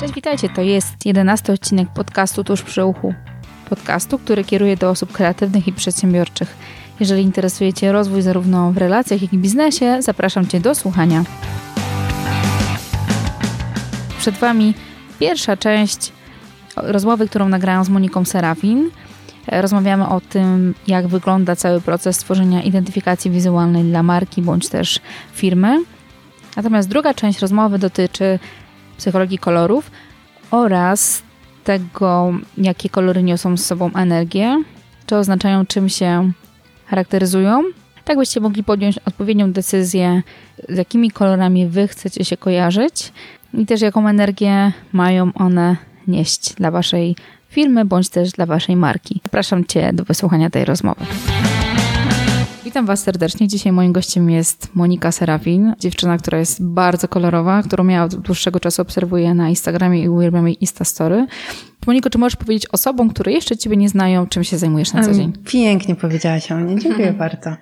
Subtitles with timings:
[0.00, 0.48] Cześć, witajcie.
[0.48, 3.14] To jest jedenasty odcinek podcastu Tuż przy uchu.
[3.68, 6.56] Podcastu, który kieruje do osób kreatywnych i przedsiębiorczych.
[7.00, 11.24] Jeżeli interesuje Cię rozwój zarówno w relacjach, jak i biznesie, zapraszam Cię do słuchania.
[14.18, 14.74] Przed Wami
[15.20, 16.12] pierwsza część
[16.76, 18.90] rozmowy, którą nagrałam z Moniką Serafin.
[19.48, 25.00] Rozmawiamy o tym, jak wygląda cały proces tworzenia identyfikacji wizualnej dla marki bądź też
[25.32, 25.84] firmy.
[26.56, 28.38] Natomiast druga część rozmowy dotyczy
[28.98, 29.90] psychologii kolorów
[30.50, 31.22] oraz
[31.64, 34.62] tego, jakie kolory niosą z sobą energię,
[35.06, 36.32] czy oznaczają, czym się
[36.86, 37.62] charakteryzują.
[38.04, 40.22] Tak byście mogli podjąć odpowiednią decyzję,
[40.68, 43.12] z jakimi kolorami wy chcecie się kojarzyć
[43.54, 45.76] i też jaką energię mają one
[46.06, 47.16] nieść dla waszej
[47.48, 49.20] firmy bądź też dla waszej marki.
[49.22, 51.06] Zapraszam cię do wysłuchania tej rozmowy.
[52.66, 53.48] Witam Was serdecznie.
[53.48, 58.60] Dzisiaj moim gościem jest Monika Serafin, dziewczyna, która jest bardzo kolorowa, którą ja od dłuższego
[58.60, 61.26] czasu obserwuję na Instagramie i uwielbiam jej Instastory.
[61.86, 65.14] Moniko, czy możesz powiedzieć osobom, które jeszcze Ciebie nie znają, czym się zajmujesz na co
[65.14, 65.32] dzień?
[65.44, 67.16] Pięknie powiedziałaś o mnie, dziękuję mhm.
[67.16, 67.56] bardzo.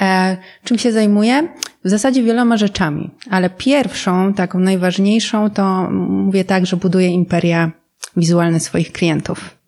[0.00, 1.48] E, czym się zajmuję?
[1.84, 7.70] W zasadzie wieloma rzeczami, ale pierwszą, taką najważniejszą, to mówię tak, że buduję imperia
[8.16, 9.63] wizualne swoich klientów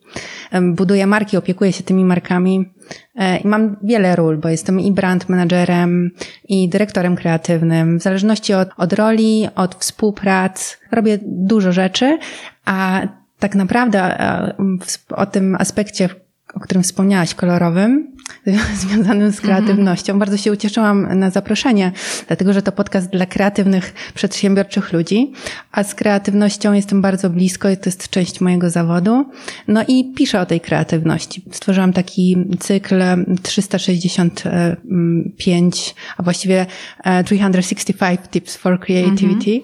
[0.63, 2.73] buduję marki, opiekuję się tymi markami
[3.17, 6.11] e, i mam wiele ról, bo jestem i brand managerem,
[6.49, 7.99] i dyrektorem kreatywnym.
[7.99, 12.19] W zależności od, od roli, od współprac, robię dużo rzeczy,
[12.65, 13.01] a
[13.39, 14.19] tak naprawdę
[15.11, 16.09] o tym aspekcie,
[16.57, 18.17] o którym wspomniałaś, kolorowym,
[18.83, 20.19] związanym z kreatywnością.
[20.19, 21.93] Bardzo się ucieszyłam na zaproszenie,
[22.27, 25.33] dlatego że to podcast dla kreatywnych, przedsiębiorczych ludzi,
[25.73, 29.25] a z kreatywnością jestem bardzo blisko to jest część mojego zawodu.
[29.69, 31.45] No i piszę o tej kreatywności.
[31.51, 33.03] Stworzyłam taki cykl
[33.43, 36.67] 365, a właściwie
[37.25, 39.61] 365 e, Tips for Creativity.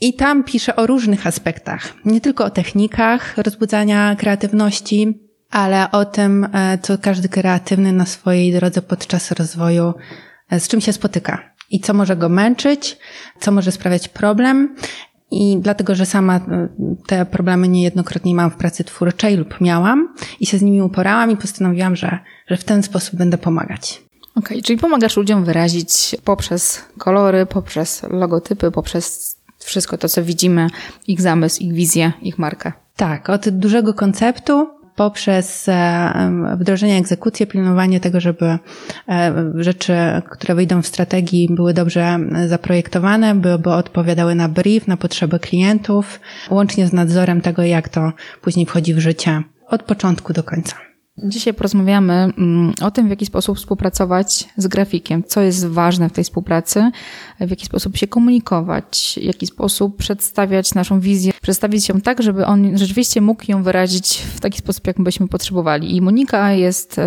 [0.00, 5.25] I tam piszę o różnych aspektach, nie tylko o technikach rozbudzania kreatywności,
[5.56, 9.94] ale o tym, e, co każdy kreatywny na swojej drodze podczas rozwoju,
[10.50, 12.98] e, z czym się spotyka i co może go męczyć,
[13.40, 14.76] co może sprawiać problem.
[15.30, 16.68] I dlatego, że sama e,
[17.06, 21.36] te problemy niejednokrotnie mam w pracy twórczej lub miałam i się z nimi uporałam i
[21.36, 24.02] postanowiłam, że, że w ten sposób będę pomagać.
[24.34, 30.66] Okej, okay, czyli pomagasz ludziom wyrazić poprzez kolory, poprzez logotypy, poprzez wszystko to, co widzimy,
[31.06, 32.72] ich zamysł, ich wizję, ich markę.
[32.96, 38.58] Tak, od dużego konceptu poprzez e, wdrożenie egzekucję, pilnowanie tego, żeby
[39.08, 39.96] e, rzeczy,
[40.30, 46.20] które wyjdą w strategii, były dobrze zaprojektowane, by, by odpowiadały na brief, na potrzeby klientów,
[46.50, 48.12] łącznie z nadzorem tego, jak to
[48.42, 50.85] później wchodzi w życie od początku do końca.
[51.18, 56.12] Dzisiaj porozmawiamy mm, o tym, w jaki sposób współpracować z grafikiem, co jest ważne w
[56.12, 56.90] tej współpracy,
[57.40, 62.46] w jaki sposób się komunikować, w jaki sposób przedstawiać naszą wizję, przedstawić ją tak, żeby
[62.46, 65.96] on rzeczywiście mógł ją wyrazić w taki sposób, jak byśmy potrzebowali.
[65.96, 67.00] I Monika jest,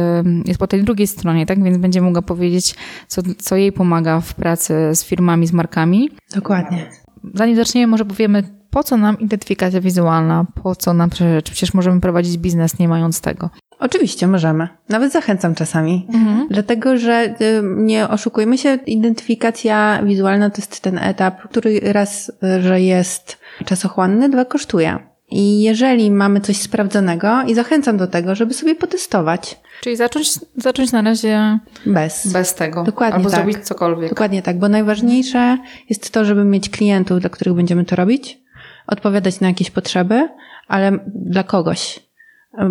[0.46, 1.64] jest po tej drugiej stronie, tak?
[1.64, 2.76] Więc będzie mogła powiedzieć,
[3.08, 6.10] co, co jej pomaga w pracy z firmami, z markami.
[6.36, 6.90] Dokładnie.
[7.34, 12.02] Zanim zaczniemy, może powiemy, po co nam identyfikacja wizualna, po co nam przecież, przecież możemy
[12.02, 13.50] prowadzić biznes nie mając tego.
[13.80, 14.68] Oczywiście możemy.
[14.90, 16.08] Nawet zachęcam czasami.
[16.14, 16.48] Mhm.
[16.50, 22.32] Dlatego, że y, nie oszukujmy się, identyfikacja wizualna to jest ten etap, który raz,
[22.62, 25.09] że jest czasochłonny, dwa kosztuje.
[25.32, 29.60] I jeżeli mamy coś sprawdzonego i zachęcam do tego, żeby sobie potestować.
[29.82, 32.28] Czyli zacząć, zacząć na razie bez.
[32.34, 32.84] Bez tego.
[32.84, 33.40] Dokładnie Albo tak.
[33.40, 34.10] zrobić cokolwiek.
[34.10, 35.58] Dokładnie tak, bo najważniejsze
[35.90, 38.40] jest to, żeby mieć klientów, dla których będziemy to robić,
[38.88, 40.30] odpowiadać na jakieś potrzeby,
[40.68, 42.09] ale dla kogoś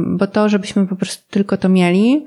[0.06, 2.26] bo to, żebyśmy po prostu tylko to mieli,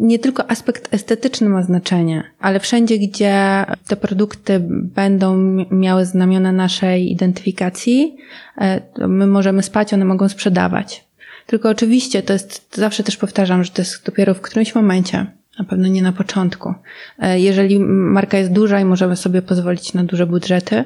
[0.00, 5.36] nie tylko aspekt estetyczny ma znaczenie, ale wszędzie, gdzie te produkty będą
[5.70, 8.16] miały znamiona naszej identyfikacji,
[8.58, 11.04] e, to my możemy spać, one mogą sprzedawać.
[11.46, 15.26] Tylko oczywiście to jest, zawsze też powtarzam, że to jest dopiero w którymś momencie,
[15.58, 16.74] na pewno nie na początku.
[17.18, 20.84] E, jeżeli marka jest duża i możemy sobie pozwolić na duże budżety,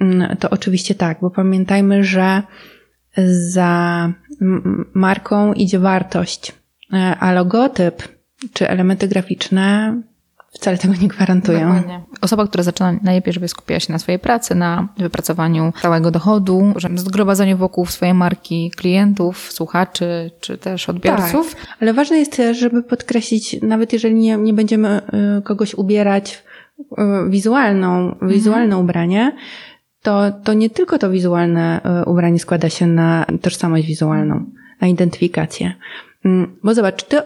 [0.00, 2.42] mm, to oczywiście tak, bo pamiętajmy, że
[3.26, 4.12] za
[4.94, 6.52] marką idzie wartość,
[6.92, 8.02] e, a logotyp
[8.52, 9.96] czy elementy graficzne
[10.56, 11.66] wcale tego nie gwarantują.
[11.66, 12.00] Dokładnie.
[12.20, 17.56] Osoba, która zaczyna najlepiej, żeby skupiała się na swojej pracy, na wypracowaniu całego dochodu, zgromadzeniu
[17.56, 21.54] wokół swojej marki klientów, słuchaczy, czy też odbiorców.
[21.54, 26.42] Tak, ale ważne jest też, żeby podkreślić, nawet jeżeli nie, nie będziemy e, kogoś ubierać
[26.78, 28.82] w e, wizualną, wizualne mhm.
[28.82, 29.32] ubranie,
[30.06, 34.44] to, to nie tylko to wizualne e, ubranie składa się na tożsamość wizualną,
[34.80, 35.74] na identyfikację.
[36.24, 37.16] Mm, bo zobacz, ty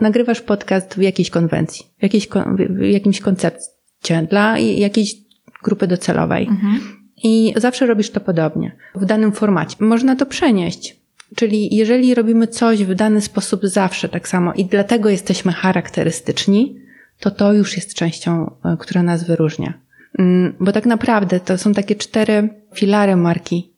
[0.00, 2.28] nagrywasz podcast w jakiejś konwencji, w, jakiejś,
[2.70, 5.14] w jakimś koncepcie dla jakiejś
[5.62, 6.46] grupy docelowej.
[6.46, 6.80] Mhm.
[7.24, 9.76] i zawsze robisz to podobnie, w danym formacie.
[9.80, 10.96] Można to przenieść.
[11.36, 16.76] Czyli jeżeli robimy coś w dany sposób zawsze tak samo i dlatego jesteśmy charakterystyczni,
[17.20, 19.74] to to już jest częścią, e, która nas wyróżnia.
[20.18, 23.72] Mm, bo tak naprawdę to są takie cztery filary marki.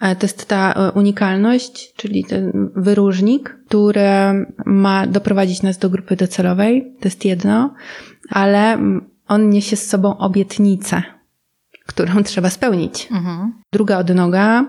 [0.00, 4.08] E, to jest ta e, unikalność, czyli ten wyróżnik, który
[4.66, 6.92] ma doprowadzić nas do grupy docelowej.
[7.00, 7.74] To jest jedno,
[8.28, 8.78] ale
[9.28, 11.02] on niesie z sobą obietnicę,
[11.86, 13.08] którą trzeba spełnić.
[13.10, 13.52] Mhm.
[13.72, 14.64] Druga odnoga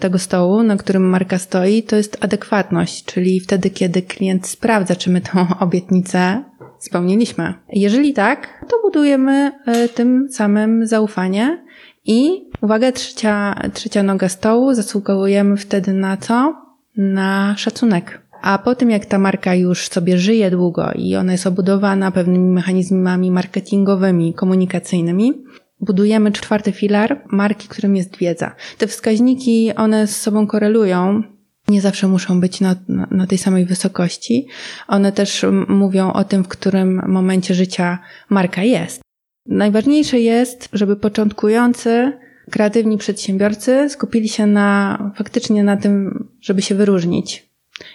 [0.00, 5.10] tego stołu, na którym marka stoi, to jest adekwatność, czyli wtedy, kiedy klient sprawdza, czy
[5.10, 6.44] my tą obietnicę
[6.78, 7.54] spełniliśmy.
[7.72, 11.64] Jeżeli tak, to budujemy e, tym samym zaufanie
[12.04, 16.56] i uwaga, trzecia, trzecia noga stołu, zasługujemy wtedy na co?
[16.96, 18.22] Na szacunek.
[18.42, 22.48] A po tym, jak ta marka już sobie żyje długo i ona jest obudowana pewnymi
[22.54, 25.32] mechanizmami marketingowymi, komunikacyjnymi,
[25.80, 28.54] budujemy czwarty filar marki, którym jest wiedza.
[28.78, 31.22] Te wskaźniki, one z sobą korelują.
[31.68, 32.76] Nie zawsze muszą być na,
[33.10, 34.46] na, tej samej wysokości.
[34.88, 37.98] One też mówią o tym, w którym momencie życia
[38.28, 39.00] marka jest.
[39.46, 42.12] Najważniejsze jest, żeby początkujący,
[42.50, 47.48] kreatywni przedsiębiorcy skupili się na, faktycznie na tym, żeby się wyróżnić.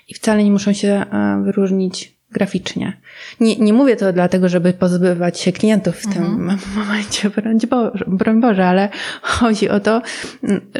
[0.08, 3.02] I wcale nie muszą się e, wyróżnić graficznie.
[3.40, 6.26] Nie, nie mówię to dlatego, żeby pozbywać się klientów w mhm.
[6.26, 8.90] tym momencie, broń Boże, broń Boże, ale
[9.22, 10.02] chodzi o to,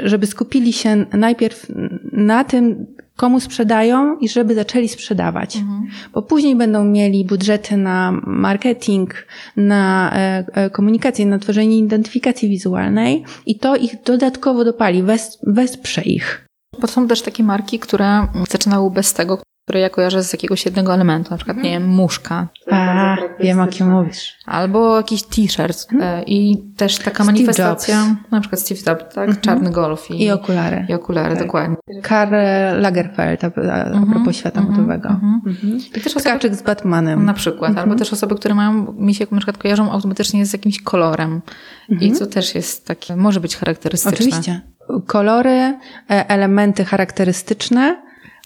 [0.04, 1.68] żeby skupili się najpierw
[2.14, 5.56] na tym, komu sprzedają i żeby zaczęli sprzedawać.
[5.56, 5.88] Mhm.
[6.14, 9.26] Bo później będą mieli budżety na marketing,
[9.58, 16.02] na e, e, komunikację, na tworzenie identyfikacji wizualnej i to ich dodatkowo dopali, wes, wesprze
[16.02, 16.48] ich.
[16.80, 20.94] Bo są też takie marki, które zaczynały bez tego, które ja kojarzę z jakiegoś jednego
[20.94, 22.48] elementu, na przykład, nie wiem, muszka.
[22.72, 24.38] A, wiem o kim mówisz.
[24.46, 26.26] Albo jakiś t-shirt mhm.
[26.26, 28.32] i też taka Steve manifestacja, Jobs.
[28.32, 29.30] na przykład Steve Jobs, tak?
[29.30, 29.42] Mhm.
[29.42, 30.86] Czarny golf i, I okulary.
[30.90, 31.46] I okulary, tak.
[31.46, 31.76] dokładnie.
[32.02, 32.36] Karl
[32.82, 34.12] Lagerfeld, a, a mhm.
[34.12, 34.78] propos świata mhm.
[34.78, 35.10] modowego.
[35.10, 35.42] Mhm.
[35.46, 35.78] mhm.
[35.96, 37.26] I też osoby, z Batmanem.
[37.26, 40.82] Na przykład, albo też osoby, które mają, mi się na przykład kojarzą automatycznie z jakimś
[40.82, 41.42] kolorem.
[41.90, 44.18] I co też jest takie, może być charakterystyczne.
[44.18, 44.62] Oczywiście.
[45.08, 45.78] Kolory, e,
[46.10, 48.04] elementy charakterystyczne,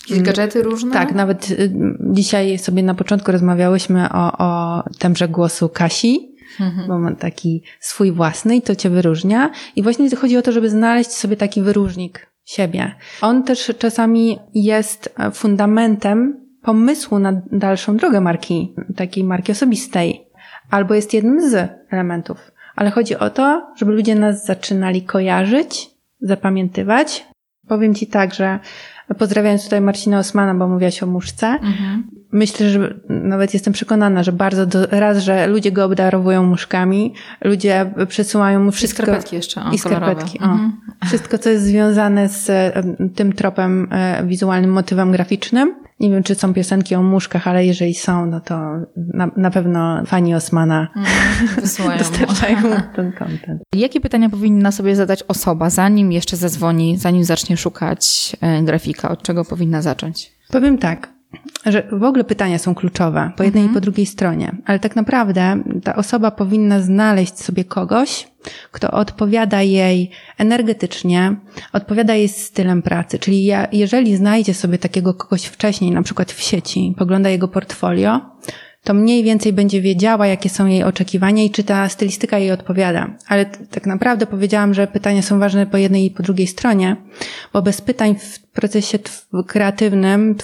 [0.10, 0.92] Jakieś gadżety różne?
[0.92, 6.88] Tak, nawet y, dzisiaj sobie na początku rozmawiałyśmy o, o tembrze głosu Kasi, mhm.
[6.88, 9.52] bo ma taki swój własny i to cię wyróżnia.
[9.76, 12.96] I właśnie chodzi o to, żeby znaleźć sobie taki wyróżnik siebie.
[13.22, 20.28] On też czasami jest fundamentem pomysłu na dalszą drogę marki, takiej marki osobistej,
[20.72, 22.52] albo jest jednym z elementów.
[22.76, 25.90] Ale chodzi o to, żeby ludzie nas zaczynali kojarzyć,
[26.22, 27.26] zapamiętywać.
[27.68, 28.60] Powiem Ci tak, że
[29.18, 31.48] Pozdrawiając tutaj Marcina Osmana, bo mówiłaś o muszce.
[31.48, 32.17] Mhm.
[32.32, 37.14] Myślę, że nawet jestem przekonana, że bardzo do, raz, że ludzie go obdarowują muszkami,
[37.44, 39.04] ludzie przesyłają mu wszystko.
[39.04, 39.62] I skarpetki jeszcze.
[39.64, 40.40] O, I skarpetki.
[40.40, 40.44] O.
[40.44, 40.72] Mhm.
[41.06, 42.74] Wszystko, co jest związane z
[43.16, 45.76] tym tropem e, wizualnym, motywem graficznym.
[46.00, 48.56] Nie wiem, czy są piosenki o muszkach, ale jeżeli są, no to
[48.96, 52.58] na, na pewno fani Osmana mm, dostarczają
[52.96, 53.62] ten content.
[53.76, 59.10] Jakie pytania powinna sobie zadać osoba, zanim jeszcze zadzwoni, zanim zacznie szukać e, grafika?
[59.10, 60.32] Od czego powinna zacząć?
[60.52, 61.17] Powiem tak
[61.66, 63.72] że w ogóle pytania są kluczowe po jednej mhm.
[63.72, 68.28] i po drugiej stronie, ale tak naprawdę ta osoba powinna znaleźć sobie kogoś,
[68.72, 71.36] kto odpowiada jej energetycznie,
[71.74, 73.20] odpowiada jej stylem pracy.
[73.20, 78.22] Czyli ja, jeżeli znajdzie sobie takiego kogoś wcześniej, na przykład w sieci, pogląda jego portfolio,
[78.84, 83.08] to mniej więcej będzie wiedziała, jakie są jej oczekiwania i czy ta stylistyka jej odpowiada.
[83.28, 86.96] Ale tak naprawdę powiedziałam, że pytania są ważne po jednej i po drugiej stronie,
[87.54, 89.00] bo bez pytań w procesie
[89.48, 90.36] kreatywnym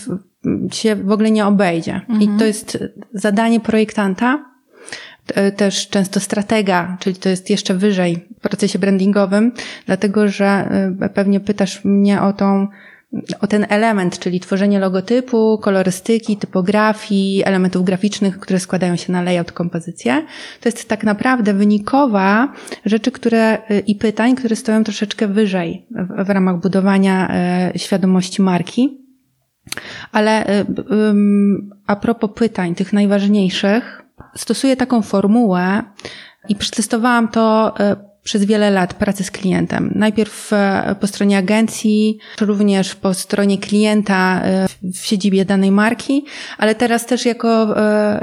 [0.71, 2.01] się w ogóle nie obejdzie.
[2.09, 2.21] Mhm.
[2.21, 2.77] I to jest
[3.13, 4.53] zadanie projektanta,
[5.55, 9.51] też często stratega, czyli to jest jeszcze wyżej w procesie brandingowym,
[9.85, 12.67] dlatego że e, pewnie pytasz mnie o tą
[13.41, 19.51] o ten element, czyli tworzenie logotypu, kolorystyki, typografii, elementów graficznych, które składają się na layout,
[19.51, 20.25] kompozycję.
[20.62, 22.53] To jest tak naprawdę wynikowa
[22.85, 28.41] rzeczy, które e, i pytań, które stoją troszeczkę wyżej w, w ramach budowania e, świadomości
[28.41, 29.02] marki.
[30.12, 30.65] Ale
[31.88, 34.03] a propos pytań, tych najważniejszych,
[34.36, 35.84] stosuję taką formułę
[36.50, 39.91] i przetestowałam to e, przez wiele lat pracy z klientem.
[39.96, 46.25] Najpierw e, po stronie agencji, również po stronie klienta e, w siedzibie danej marki,
[46.58, 47.75] ale teraz też jako,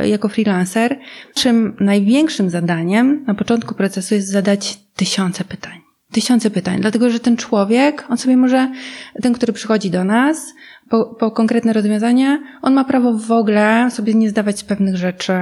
[0.02, 0.98] jako freelancer.
[1.34, 5.89] Czym największym zadaniem na początku procesu jest zadać tysiące pytań.
[6.12, 8.72] Tysiące pytań, dlatego że ten człowiek, on sobie może,
[9.22, 10.54] ten, który przychodzi do nas,
[10.88, 15.32] po, po konkretne rozwiązanie, on ma prawo w ogóle sobie nie zdawać z pewnych rzeczy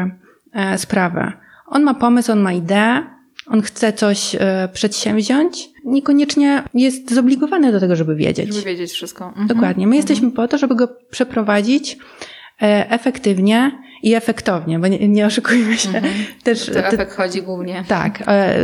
[0.52, 1.32] e, sprawy.
[1.66, 3.02] On ma pomysł, on ma ideę,
[3.46, 8.54] on chce coś e, przedsięwziąć, niekoniecznie jest zobligowany do tego, żeby wiedzieć.
[8.54, 9.28] Żeby wiedzieć wszystko.
[9.28, 9.46] Mhm.
[9.46, 9.86] Dokładnie.
[9.86, 11.98] My jesteśmy po to, żeby go przeprowadzić
[12.62, 13.72] e, efektywnie
[14.02, 15.88] i efektownie, bo nie, nie oszukujmy się.
[15.88, 16.14] Mhm.
[16.42, 17.84] Też, to efekt chodzi głównie.
[17.88, 18.22] Tak.
[18.26, 18.56] E,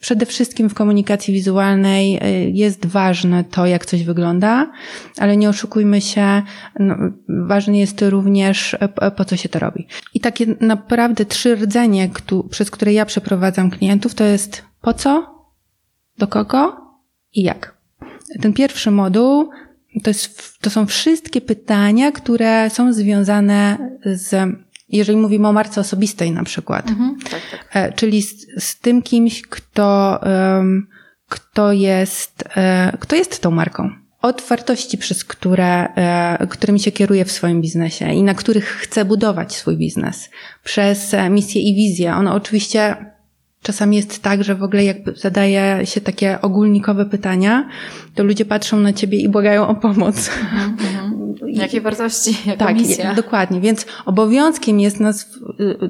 [0.00, 2.20] przede wszystkim w komunikacji wizualnej
[2.52, 4.72] jest ważne to, jak coś wygląda,
[5.18, 6.42] ale nie oszukujmy się,
[6.78, 6.96] no,
[7.28, 8.76] ważne jest również,
[9.16, 9.86] po co się to robi.
[10.14, 12.10] I takie naprawdę trzy rdzenie,
[12.50, 15.38] przez które ja przeprowadzam klientów, to jest po co,
[16.18, 16.76] do kogo
[17.32, 17.78] i jak.
[18.42, 19.50] Ten pierwszy moduł
[20.02, 24.54] to, jest, to są wszystkie pytania, które są związane z,
[24.88, 27.66] jeżeli mówimy o marce osobistej na przykład, mhm, tak, tak.
[27.72, 30.86] E, czyli z, z, tym kimś, kto, um,
[31.28, 33.90] kto jest, e, kto jest tą marką.
[34.22, 39.04] Od wartości, przez które, e, którymi się kieruje w swoim biznesie i na których chce
[39.04, 40.30] budować swój biznes,
[40.64, 42.14] przez misję i wizję.
[42.14, 42.96] Ono oczywiście
[43.62, 47.68] Czasami jest tak, że w ogóle jak zadaje się takie ogólnikowe pytania,
[48.14, 50.30] to ludzie patrzą na ciebie i błagają o pomoc.
[50.40, 50.97] Mhm, mhm.
[51.48, 53.14] Jakie wartości, jaka tak, misja.
[53.14, 53.60] dokładnie.
[53.60, 55.26] Więc obowiązkiem jest nas,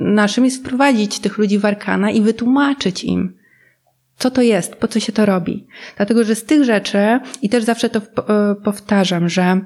[0.01, 3.37] naszym jest wprowadzić tych ludzi w arkana i wytłumaczyć im,
[4.19, 5.67] co to jest, po co się to robi.
[5.97, 9.61] Dlatego, że z tych rzeczy, i też zawsze to e, powtarzam, że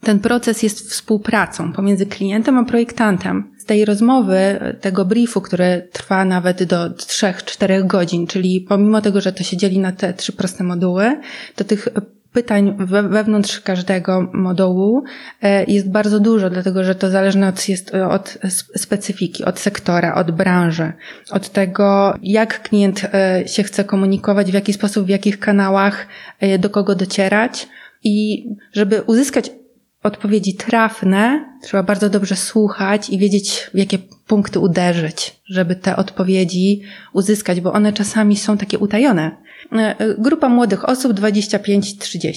[0.00, 3.52] ten proces jest współpracą pomiędzy klientem a projektantem.
[3.58, 9.32] Z tej rozmowy, tego briefu, który trwa nawet do 3-4 godzin, czyli pomimo tego, że
[9.32, 11.20] to się dzieli na te trzy proste moduły,
[11.56, 11.88] to tych
[12.32, 12.76] pytań
[13.08, 15.04] wewnątrz każdego modułu
[15.42, 18.38] e, jest bardzo dużo, dlatego że to zależne od, jest od
[18.76, 20.92] specyfiki, od sektora, od branży,
[21.30, 26.06] od tego, jak klient e, się chce komunikować, w jaki sposób, w jakich kanałach,
[26.40, 27.68] e, do kogo docierać.
[28.04, 29.50] I żeby uzyskać
[30.02, 36.82] odpowiedzi trafne, trzeba bardzo dobrze słuchać i wiedzieć, w jakie punkty uderzyć, żeby te odpowiedzi
[37.12, 39.47] uzyskać, bo one czasami są takie utajone.
[39.72, 42.32] E, grupa młodych osób 25-30.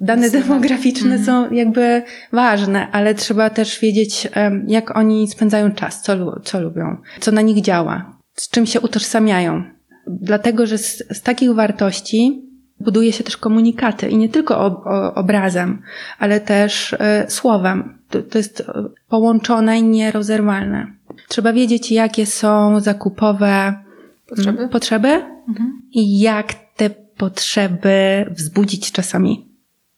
[0.00, 1.24] Dane demograficzne mhm.
[1.24, 4.28] są jakby ważne, ale trzeba też wiedzieć,
[4.66, 9.62] jak oni spędzają czas, co, co lubią, co na nich działa, z czym się utożsamiają.
[10.06, 12.50] Dlatego, że z, z takich wartości
[12.80, 15.82] buduje się też komunikaty i nie tylko ob, o, obrazem,
[16.18, 17.98] ale też e, słowem.
[18.08, 20.86] To, to jest e, połączone i nierozerwalne.
[21.28, 23.74] Trzeba wiedzieć, jakie są zakupowe
[24.30, 25.08] potrzeby, potrzeby
[25.48, 25.82] mhm.
[25.92, 29.48] i jak te potrzeby wzbudzić czasami.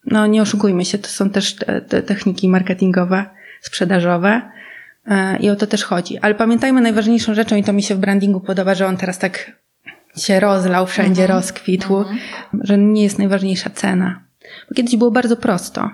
[0.05, 3.25] No nie oszukujmy się, to są też te, te techniki marketingowe,
[3.61, 4.41] sprzedażowe.
[5.07, 6.17] E, I o to też chodzi.
[6.17, 9.51] Ale pamiętajmy najważniejszą rzeczą, i to mi się w brandingu podoba, że on teraz tak
[10.17, 11.39] się rozlał, wszędzie mhm.
[11.39, 12.19] rozkwitł, mhm.
[12.61, 14.23] że nie jest najważniejsza cena.
[14.69, 15.89] Bo kiedyś było bardzo prosto.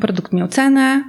[0.00, 1.04] Produkt miał cenę,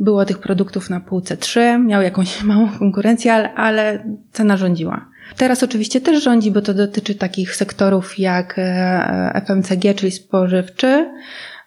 [0.00, 5.06] było tych produktów na półce trzy, miał jakąś małą konkurencję, ale, ale cena rządziła.
[5.36, 11.06] Teraz oczywiście też rządzi, bo to dotyczy takich sektorów jak e, FMCG, czyli spożywczy,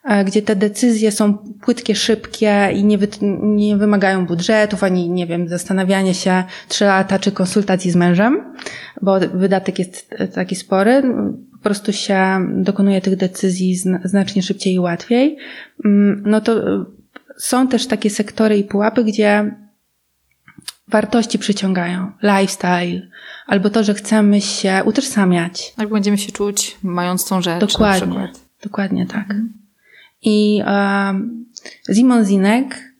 [0.03, 3.07] E, gdzie te decyzje są płytkie, szybkie i nie, wy,
[3.41, 8.53] nie wymagają budżetów, ani, nie wiem, zastanawiania się trzy lata czy konsultacji z mężem,
[9.01, 11.03] bo wydatek jest taki spory.
[11.51, 15.37] Po prostu się dokonuje tych decyzji znacznie szybciej i łatwiej.
[15.85, 16.85] Mm, no to e,
[17.37, 19.55] są też takie sektory i pułapy, gdzie
[20.93, 22.11] wartości przyciągają.
[22.21, 23.01] Lifestyle,
[23.47, 25.73] albo to, że chcemy się utożsamiać.
[25.77, 27.59] Jak będziemy się czuć, mając tą rzecz.
[27.59, 28.31] Dokładnie.
[28.63, 29.31] Dokładnie tak.
[29.31, 29.53] Mhm.
[30.21, 30.63] I
[31.93, 32.93] Simon Zinek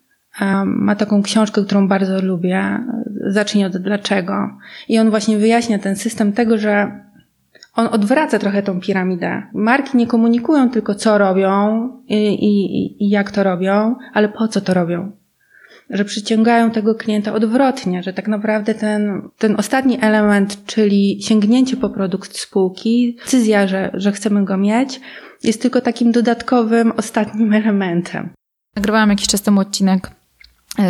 [0.65, 2.79] ma taką książkę, którą bardzo lubię.
[3.27, 4.33] Zacznij od dlaczego.
[4.89, 7.03] I on właśnie wyjaśnia ten system tego, że
[7.75, 9.43] on odwraca trochę tą piramidę.
[9.53, 14.61] Marki nie komunikują tylko co robią i, i, i jak to robią, ale po co
[14.61, 15.11] to robią.
[15.93, 21.89] Że przyciągają tego klienta odwrotnie, że tak naprawdę ten, ten ostatni element, czyli sięgnięcie po
[21.89, 25.01] produkt spółki, decyzja, że, że chcemy go mieć,
[25.43, 28.29] jest tylko takim dodatkowym, ostatnim elementem.
[28.75, 30.22] Nagrywałam jakiś czas temu odcinek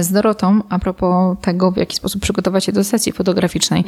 [0.01, 3.83] z Dorotą a propos tego, w jaki sposób przygotować się do sesji fotograficznej.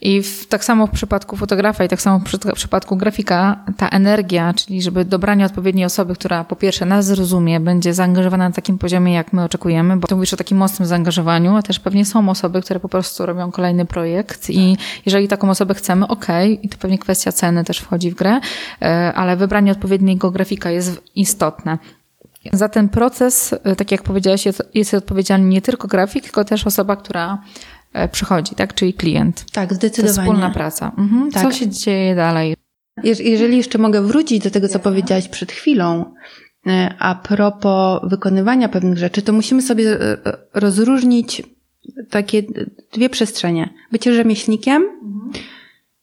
[0.00, 4.54] I w, tak samo w przypadku fotografa i tak samo w przypadku grafika, ta energia,
[4.54, 9.14] czyli żeby dobranie odpowiedniej osoby, która po pierwsze nas zrozumie, będzie zaangażowana na takim poziomie,
[9.14, 12.62] jak my oczekujemy, bo to mówisz o takim mocnym zaangażowaniu, a też pewnie są osoby,
[12.62, 16.26] które po prostu robią kolejny projekt i jeżeli taką osobę chcemy, ok,
[16.62, 18.40] i to pewnie kwestia ceny też wchodzi w grę,
[18.82, 21.78] e, ale wybranie odpowiedniego grafika jest istotne.
[22.52, 26.66] Za ten proces, e, tak jak powiedziałaś, jest, jest odpowiedzialny nie tylko grafik, tylko też
[26.66, 27.42] osoba, która
[27.92, 28.74] e, przychodzi, tak?
[28.74, 29.44] Czyli klient.
[29.52, 30.14] Tak, zdecydowanie.
[30.16, 30.92] To wspólna praca.
[30.98, 31.30] Mhm.
[31.30, 31.42] Tak.
[31.42, 32.56] Co się dzieje dalej?
[33.04, 36.14] Jeżeli jeszcze mogę wrócić do tego, co powiedziałaś przed chwilą,
[36.66, 39.98] e, a propos wykonywania pewnych rzeczy, to musimy sobie
[40.54, 41.42] rozróżnić
[42.10, 42.42] takie
[42.92, 43.74] dwie przestrzenie.
[43.92, 45.32] Bycie rzemieślnikiem mhm.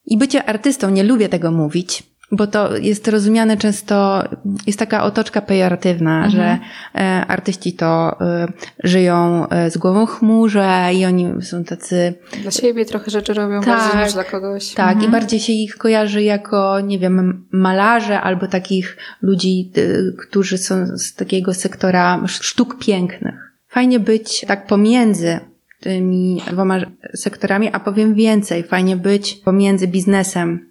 [0.05, 4.23] I bycie artystą, nie lubię tego mówić, bo to jest rozumiane często,
[4.67, 6.31] jest taka otoczka pejoratywna, mhm.
[6.31, 6.57] że
[6.95, 8.47] e, artyści to e,
[8.83, 12.13] żyją e, z głową chmurze i oni są tacy...
[12.41, 14.73] Dla siebie trochę rzeczy robią tak, bardziej niż dla kogoś.
[14.73, 15.09] Tak, mhm.
[15.09, 19.71] i bardziej się ich kojarzy jako, nie wiem, malarze albo takich ludzi,
[20.19, 23.35] którzy są z takiego sektora sztuk pięknych.
[23.67, 25.39] Fajnie być tak pomiędzy
[25.79, 26.79] tymi dwoma
[27.15, 30.67] sektorami, a powiem więcej, fajnie być pomiędzy biznesem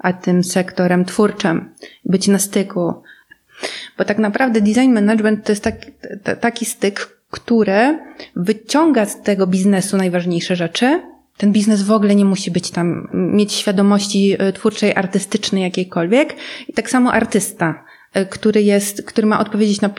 [0.00, 2.94] a tym sektorem twórczym, być na styku.
[3.98, 5.76] Bo tak naprawdę design management to jest tak,
[6.40, 7.98] taki styk, który
[8.36, 11.02] wyciąga z tego biznesu najważniejsze rzeczy.
[11.36, 16.36] Ten biznes w ogóle nie musi być tam, mieć świadomości e, twórczej, artystycznej jakiejkolwiek.
[16.68, 19.90] I tak samo artysta, e, który jest, który ma odpowiedzieć na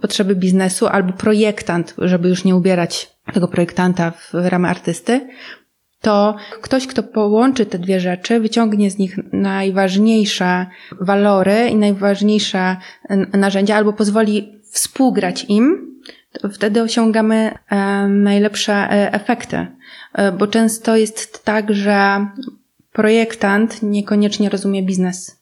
[0.00, 5.28] potrzeby biznesu, albo projektant, żeby już nie ubierać tego projektanta w ramy artysty,
[6.00, 10.66] to ktoś, kto połączy te dwie rzeczy, wyciągnie z nich najważniejsze
[11.00, 12.76] walory i najważniejsze
[13.32, 15.90] narzędzia, albo pozwoli współgrać im,
[16.32, 19.66] to wtedy osiągamy e, najlepsze e, efekty.
[20.14, 22.26] E, bo często jest tak, że
[22.92, 25.40] projektant niekoniecznie rozumie biznes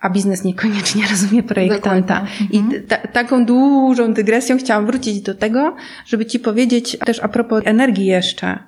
[0.00, 2.26] a biznes niekoniecznie rozumie projektanta.
[2.50, 2.86] I mhm.
[2.86, 5.76] ta, taką dużą dygresją chciałam wrócić do tego,
[6.06, 8.58] żeby Ci powiedzieć też a propos energii jeszcze,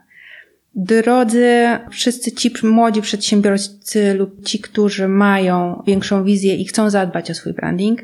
[0.81, 7.35] Drodzy wszyscy ci młodzi przedsiębiorcy lub ci, którzy mają większą wizję i chcą zadbać o
[7.35, 8.01] swój branding,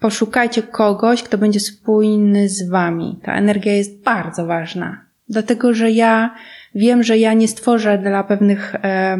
[0.00, 3.18] poszukajcie kogoś, kto będzie spójny z wami.
[3.22, 5.04] Ta energia jest bardzo ważna.
[5.28, 6.34] Dlatego, że ja
[6.76, 9.18] wiem, że ja nie stworzę dla pewnych e,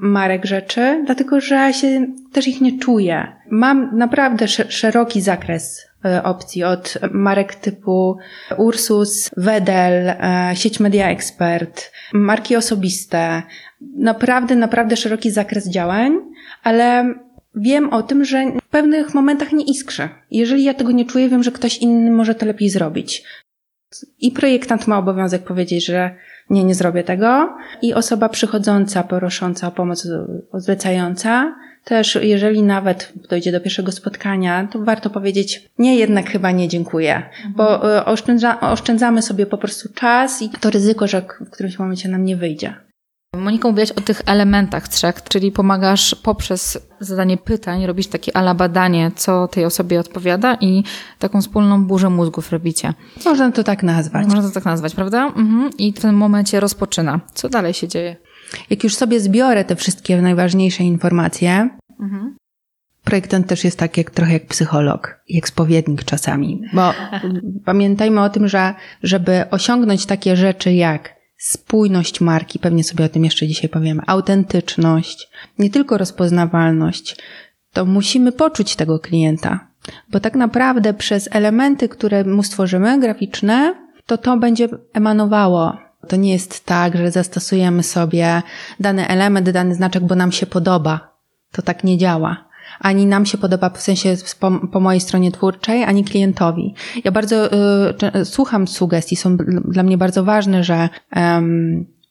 [0.00, 3.26] marek rzeczy, dlatego, że się też ich nie czuję.
[3.50, 8.16] Mam naprawdę szeroki zakres E, opcji, od marek typu
[8.56, 13.42] Ursus, Wedel, e, sieć Media Expert, marki osobiste.
[13.96, 16.12] Naprawdę, naprawdę szeroki zakres działań,
[16.62, 17.14] ale
[17.54, 20.08] wiem o tym, że w pewnych momentach nie iskrzę.
[20.30, 23.24] Jeżeli ja tego nie czuję, wiem, że ktoś inny może to lepiej zrobić.
[24.20, 26.10] I projektant ma obowiązek powiedzieć, że
[26.50, 27.56] nie, nie zrobię tego.
[27.82, 30.08] I osoba przychodząca, prosząca o pomoc,
[30.54, 36.68] zlecająca, też jeżeli nawet dojdzie do pierwszego spotkania, to warto powiedzieć, nie, jednak chyba nie
[36.68, 37.54] dziękuję, mhm.
[37.56, 42.08] bo e, oszczędza, oszczędzamy sobie po prostu czas i to ryzyko, że w którymś momencie
[42.08, 42.74] nam nie wyjdzie.
[43.36, 49.10] Monika, mówiłaś o tych elementach trzech, czyli pomagasz poprzez zadanie pytań, robisz takie ala badanie,
[49.16, 50.84] co tej osobie odpowiada i
[51.18, 52.94] taką wspólną burzę mózgów robicie.
[53.24, 54.26] Można to tak nazwać.
[54.26, 55.26] Można to tak nazwać, prawda?
[55.26, 55.70] Mhm.
[55.78, 57.20] I w tym momencie rozpoczyna.
[57.34, 58.16] Co dalej się dzieje?
[58.70, 61.68] Jak już sobie zbiorę te wszystkie najważniejsze informacje,
[62.00, 62.36] mhm.
[63.04, 66.62] projektant też jest tak jak, trochę jak psycholog, jak spowiednik czasami.
[66.72, 66.92] Bo
[67.64, 73.24] pamiętajmy o tym, że żeby osiągnąć takie rzeczy jak spójność marki, pewnie sobie o tym
[73.24, 75.28] jeszcze dzisiaj powiemy, autentyczność,
[75.58, 77.16] nie tylko rozpoznawalność,
[77.72, 79.68] to musimy poczuć tego klienta.
[80.10, 83.74] Bo tak naprawdę przez elementy, które mu stworzymy, graficzne,
[84.06, 88.42] to to będzie emanowało to nie jest tak, że zastosujemy sobie
[88.80, 91.12] dany element, dany znaczek, bo nam się podoba.
[91.52, 92.44] To tak nie działa.
[92.82, 96.74] Ani nam się podoba w sensie po, po mojej stronie twórczej, ani klientowi.
[97.04, 97.52] Ja bardzo
[98.20, 99.36] y, słucham sugestii, są
[99.68, 100.88] dla mnie bardzo ważne, że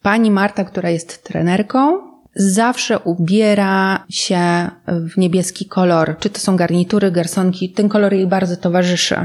[0.02, 1.98] pani Marta, która jest trenerką,
[2.36, 6.16] zawsze ubiera się w niebieski kolor.
[6.20, 9.16] Czy to są garnitury, garsonki, ten kolor jej bardzo towarzyszy.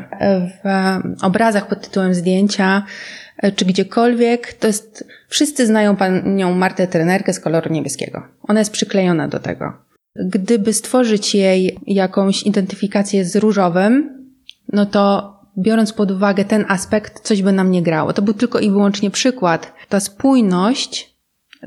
[0.64, 2.82] W obrazach pod tytułem zdjęcia
[3.36, 8.22] E, czy gdziekolwiek, to jest, wszyscy znają panią Martę trenerkę z koloru niebieskiego.
[8.42, 9.72] Ona jest przyklejona do tego.
[10.24, 14.24] Gdyby stworzyć jej jakąś identyfikację z różowym,
[14.72, 18.12] no to biorąc pod uwagę ten aspekt, coś by nam nie grało.
[18.12, 19.72] To był tylko i wyłącznie przykład.
[19.88, 21.16] Ta spójność,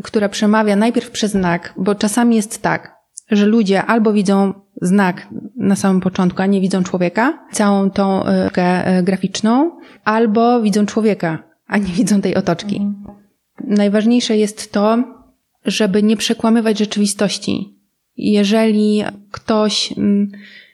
[0.03, 2.95] która przemawia najpierw przez znak, bo czasami jest tak,
[3.31, 9.03] że ludzie albo widzą znak na samym początku, a nie widzą człowieka, całą tą y,
[9.03, 9.71] graficzną,
[10.03, 12.77] albo widzą człowieka, a nie widzą tej otoczki.
[12.77, 13.17] Mhm.
[13.67, 15.03] Najważniejsze jest to,
[15.65, 17.78] żeby nie przekłamywać rzeczywistości.
[18.19, 20.31] Jeżeli ktoś mm,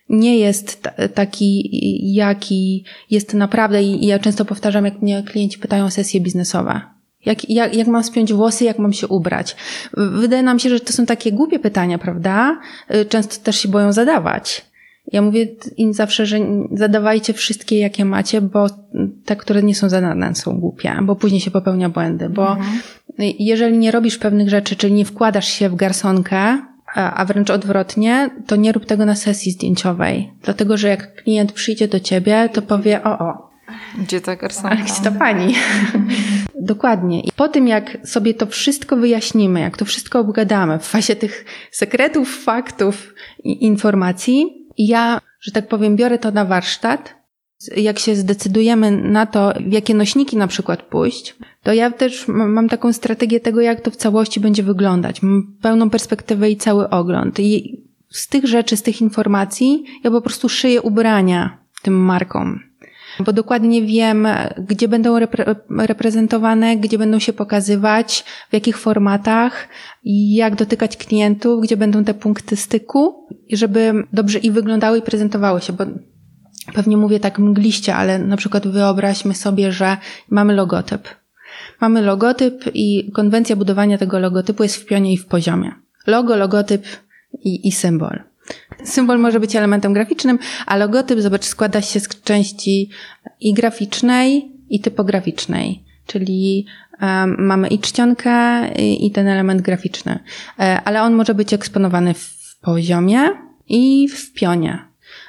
[0.09, 1.69] nie jest taki,
[2.13, 6.81] jaki jest naprawdę, i ja często powtarzam, jak mnie klienci pytają o sesje biznesowe.
[7.25, 9.55] Jak, jak, jak mam spiąć włosy, jak mam się ubrać?
[9.93, 12.59] Wydaje nam się, że to są takie głupie pytania, prawda?
[12.95, 14.65] Y, często też się boją zadawać.
[15.11, 16.39] Ja mówię im zawsze, że
[16.71, 18.67] zadawajcie wszystkie, jakie macie, bo
[19.25, 22.79] te, które nie są zadane, są głupie, bo później się popełnia błędy, bo mhm.
[23.39, 26.61] jeżeli nie robisz pewnych rzeczy, czyli nie wkładasz się w garsonkę,
[26.95, 30.31] a wręcz odwrotnie, to nie rób tego na sesji zdjęciowej.
[30.41, 33.51] Dlatego, że jak klient przyjdzie do ciebie, to powie, o, o.
[33.97, 34.75] Gdzie ta garsonka?
[34.75, 35.55] Gdzie ta pani?
[36.61, 37.21] Dokładnie.
[37.21, 41.45] I po tym, jak sobie to wszystko wyjaśnimy, jak to wszystko obgadamy w fazie tych
[41.71, 47.15] sekretów, faktów i informacji, ja, że tak powiem, biorę to na warsztat.
[47.77, 52.69] Jak się zdecydujemy na to, w jakie nośniki na przykład pójść, to ja też mam
[52.69, 55.21] taką strategię tego, jak to w całości będzie wyglądać.
[55.21, 57.39] Mam pełną perspektywę i cały ogląd.
[57.39, 62.59] I z tych rzeczy, z tych informacji, ja po prostu szyję ubrania tym markom
[63.19, 69.67] bo dokładnie wiem, gdzie będą repre reprezentowane, gdzie będą się pokazywać, w jakich formatach,
[70.03, 75.73] jak dotykać klientów, gdzie będą te punkty styku, żeby dobrze i wyglądały i prezentowały się,
[75.73, 75.83] bo
[76.73, 79.97] pewnie mówię tak mgliście, ale na przykład wyobraźmy sobie, że
[80.29, 81.07] mamy logotyp.
[81.81, 85.71] Mamy logotyp i konwencja budowania tego logotypu jest w pionie i w poziomie.
[86.07, 86.85] Logo, logotyp
[87.43, 88.23] i, i symbol.
[88.83, 92.89] Symbol może być elementem graficznym, a logotyp, zobacz, składa się z części
[93.39, 95.83] i graficznej, i typograficznej.
[96.07, 96.65] Czyli
[97.01, 100.19] um, mamy i czcionkę, i, i ten element graficzny.
[100.59, 103.29] E, ale on może być eksponowany w poziomie
[103.67, 104.85] i w pionie.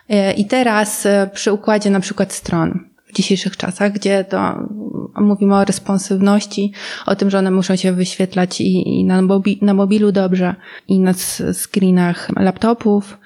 [0.09, 4.69] E, I teraz e, przy układzie na przykład stron w dzisiejszych czasach, gdzie to
[5.21, 6.73] mówimy o responsywności,
[7.07, 10.55] o tym, że one muszą się wyświetlać i, i na, mobi, na mobilu dobrze,
[10.89, 11.13] i na
[11.53, 13.19] screenach laptopów.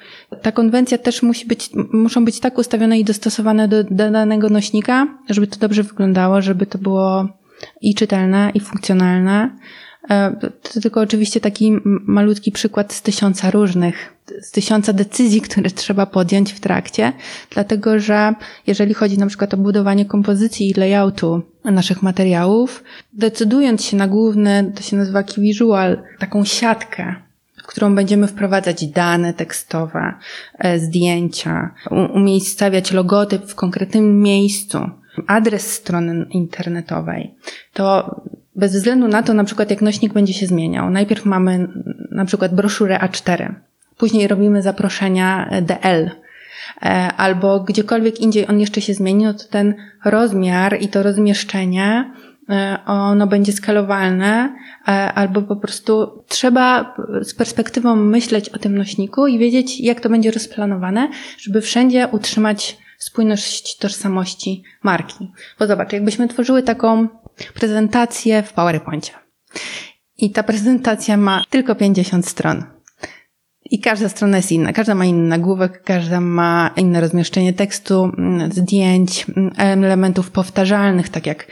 [0.43, 5.07] Ta konwencja też musi być, muszą być tak ustawione i dostosowane do, do danego nośnika,
[5.31, 7.29] żeby to dobrze wyglądało, żeby to było
[7.81, 9.51] i czytelne, i funkcjonalne.
[10.11, 16.07] E, to tylko oczywiście taki malutki przykład z tysiąca różnych, z tysiąca decyzji, które trzeba
[16.07, 17.13] podjąć w trakcie,
[17.51, 18.35] dlatego że
[18.67, 24.73] jeżeli chodzi na przykład o budowanie kompozycji i layoutu naszych materiałów, decydując się na główny,
[24.77, 27.15] to się nazywa key visual, taką siatkę,
[27.57, 30.15] w którą będziemy wprowadzać dane tekstowe,
[30.59, 31.75] e, zdjęcia,
[32.15, 34.79] umiejscawiać logotyp w konkretnym miejscu,
[35.27, 37.35] adres strony internetowej,
[37.73, 38.15] to
[38.57, 40.91] bez względu na to, na przykład jak nośnik będzie się zmieniał.
[40.91, 41.69] Najpierw mamy
[42.11, 43.55] na przykład broszurę A4,
[43.97, 46.11] później robimy zaproszenia DL,
[46.83, 52.13] e, albo gdziekolwiek indziej on jeszcze się zmieni, no to ten rozmiar i to rozmieszczenie
[52.51, 54.55] e, ono będzie skalowalne,
[54.89, 60.09] e, albo po prostu trzeba z perspektywą myśleć o tym nośniku i wiedzieć, jak to
[60.09, 61.09] będzie rozplanowane,
[61.39, 65.33] żeby wszędzie utrzymać spójność tożsamości marki.
[65.59, 67.09] Bo zobacz, jakbyśmy tworzyły taką
[67.55, 69.13] prezentację w PowerPoincie.
[70.19, 72.65] I ta prezentacja ma tylko 50 stron.
[73.71, 74.73] I każda strona jest inna.
[74.73, 81.27] Każda ma inny nagłówek, każda ma inne rozmieszczenie tekstu, mm, zdjęć, mm, elementów powtarzalnych, tak
[81.27, 81.47] jak,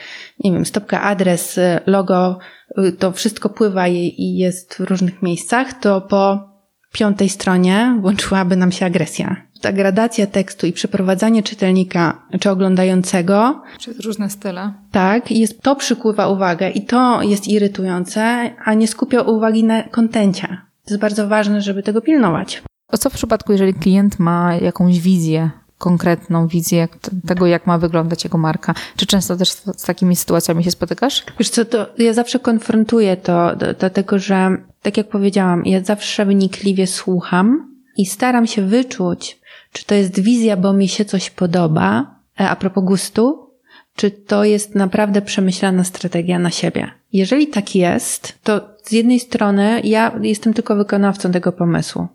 [0.44, 2.38] nie wiem, stopka, adres, logo,
[2.79, 6.48] y, to wszystko pływa i jest w różnych miejscach, to po
[6.92, 13.62] piątej stronie włączyłaby nam się agresja ta gradacja tekstu i przeprowadzanie czytelnika czy oglądającego.
[13.79, 14.73] Przez różne style.
[14.92, 20.49] Tak, jest, to przykływa uwagę i to jest irytujące, a nie skupia uwagi na kontencie.
[20.85, 22.62] To jest bardzo ważne, żeby tego pilnować.
[22.88, 26.88] A co w przypadku, jeżeli klient ma jakąś wizję, konkretną wizję
[27.27, 28.75] tego, jak ma wyglądać jego marka?
[28.97, 31.25] Czy często też z takimi sytuacjami się spotykasz?
[31.38, 36.87] Wiesz co, to ja zawsze konfrontuję to, dlatego że, tak jak powiedziałam, ja zawsze wynikliwie
[36.87, 39.38] słucham i staram się wyczuć,
[39.79, 43.51] czy to jest wizja, bo mi się coś podoba, e, a propos gustu,
[43.97, 46.91] czy to jest naprawdę przemyślana strategia na siebie.
[47.12, 52.09] Jeżeli tak jest, to z jednej strony ja jestem tylko wykonawcą tego pomysłu.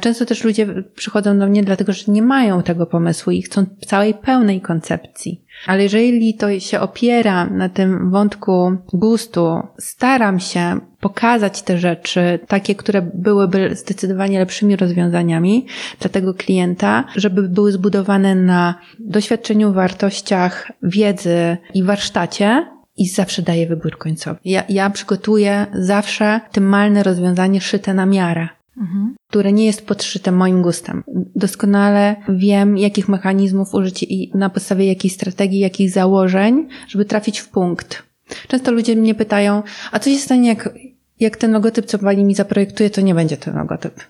[0.00, 4.14] Często też ludzie przychodzą do mnie dlatego, że nie mają tego pomysłu i chcą całej
[4.14, 5.44] pełnej koncepcji.
[5.66, 12.74] Ale jeżeli to się opiera na tym wątku gustu, staram się pokazać te rzeczy, takie,
[12.74, 15.66] które byłyby zdecydowanie lepszymi rozwiązaniami
[16.00, 23.66] dla tego klienta, żeby były zbudowane na doświadczeniu, wartościach, wiedzy i warsztacie, i zawsze daję
[23.66, 24.38] wybór końcowy.
[24.44, 29.14] Ja, ja przygotuję zawsze optymalne rozwiązanie szyte na miarę mhm.
[29.28, 31.04] które nie jest podszyte moim gustem.
[31.36, 37.48] Doskonale wiem, jakich mechanizmów użyć i na podstawie jakiej strategii, jakich założeń, żeby trafić w
[37.48, 38.02] punkt.
[38.48, 39.62] Często ludzie mnie pytają,
[39.92, 40.74] a co się stanie, jak,
[41.20, 44.04] jak ten logotyp, co pani mi zaprojektuje, to nie będzie ten logotyp.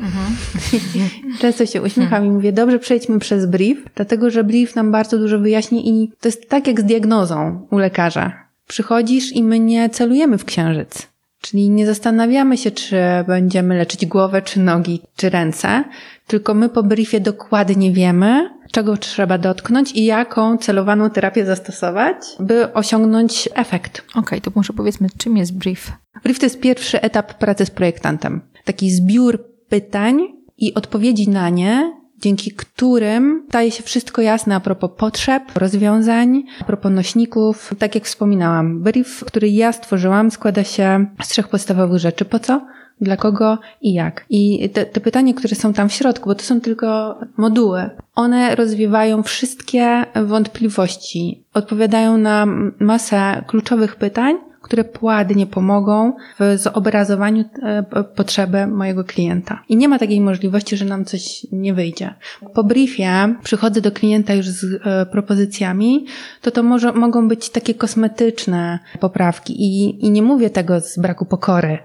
[0.00, 0.36] Mhm.
[1.40, 5.38] Często się uśmiecham i mówię, dobrze, przejdźmy przez brief, dlatego że brief nam bardzo dużo
[5.38, 8.48] wyjaśni i to jest tak jak z diagnozą u lekarza.
[8.68, 11.11] Przychodzisz i my nie celujemy w księżyc.
[11.42, 15.84] Czyli nie zastanawiamy się, czy będziemy leczyć głowę, czy nogi, czy ręce,
[16.26, 22.72] tylko my po briefie dokładnie wiemy, czego trzeba dotknąć i jaką celowaną terapię zastosować, by
[22.72, 24.02] osiągnąć efekt.
[24.10, 25.92] Okej, okay, to może powiedzmy, czym jest brief?
[26.22, 28.40] Brief to jest pierwszy etap pracy z projektantem.
[28.64, 30.20] Taki zbiór pytań
[30.58, 36.64] i odpowiedzi na nie dzięki którym staje się wszystko jasne a propos potrzeb, rozwiązań, a
[36.64, 37.74] propos nośników.
[37.78, 42.24] Tak jak wspominałam, brief, który ja stworzyłam, składa się z trzech podstawowych rzeczy.
[42.24, 42.66] Po co?
[43.00, 44.24] dla kogo i jak.
[44.30, 48.54] I te, te pytania, które są tam w środku, bo to są tylko moduły, one
[48.54, 52.46] rozwiewają wszystkie wątpliwości, odpowiadają na
[52.80, 54.36] masę kluczowych pytań,
[54.72, 59.62] które pładnie pomogą w zobrazowaniu e, potrzeby mojego klienta.
[59.68, 62.14] I nie ma takiej możliwości, że nam coś nie wyjdzie.
[62.54, 66.06] Po briefie przychodzę do klienta już z e, propozycjami,
[66.42, 71.24] to to może, mogą być takie kosmetyczne poprawki i, i nie mówię tego z braku
[71.24, 71.78] pokory,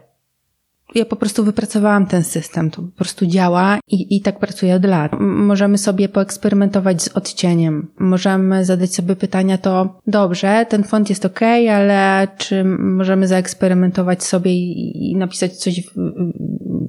[0.95, 4.85] ja po prostu wypracowałam ten system, to po prostu działa i, i tak pracuję od
[4.85, 5.11] lat.
[5.19, 7.87] Możemy sobie poeksperymentować z odcieniem.
[7.99, 11.39] Możemy zadać sobie pytania to, dobrze, ten font jest ok,
[11.71, 15.81] ale czy możemy zaeksperymentować sobie i, i napisać coś